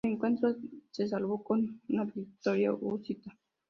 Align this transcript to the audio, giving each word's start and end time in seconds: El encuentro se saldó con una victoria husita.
El 0.03 0.13
encuentro 0.13 0.55
se 0.89 1.07
saldó 1.07 1.43
con 1.43 1.79
una 1.87 2.05
victoria 2.05 2.73
husita. 2.73 3.37